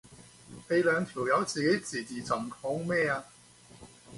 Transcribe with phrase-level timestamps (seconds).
[0.67, 3.23] 你兩條友自己吱吱朕講乜啊？